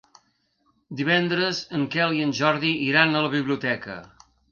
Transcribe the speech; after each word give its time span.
Divendres 1.01 1.59
en 1.79 1.83
Quel 1.95 2.15
i 2.19 2.23
en 2.29 2.33
Jordi 2.39 2.71
iran 2.87 3.13
a 3.13 3.21
la 3.27 3.31
biblioteca. 3.35 3.99